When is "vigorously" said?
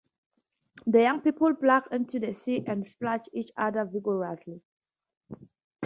3.85-4.59